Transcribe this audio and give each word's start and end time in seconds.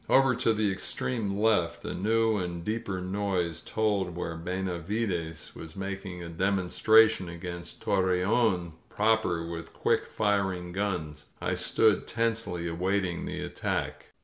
Over 0.09 0.35
to 0.37 0.51
the 0.51 0.71
extreme 0.71 1.37
left 1.37 1.85
a 1.85 1.93
new 1.93 2.35
and 2.37 2.65
deeper 2.65 3.01
noise 3.01 3.61
told 3.61 4.15
where 4.15 4.35
Benavides 4.35 5.53
was 5.55 5.75
making 5.75 6.23
a 6.23 6.27
demonstration 6.27 7.29
against 7.29 7.81
Torreon 7.83 8.71
proper 8.89 9.45
with 9.45 9.73
quick 9.73 10.07
firing 10.07 10.71
guns. 10.71 11.27
I 11.39 11.53
stood 11.53 12.07
tensely 12.07 12.67
awaiting 12.67 13.27
the 13.27 13.41
attack. 13.41 14.07